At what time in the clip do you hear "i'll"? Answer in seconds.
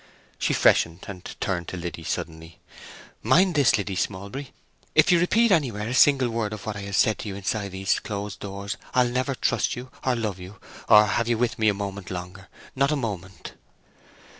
8.95-9.09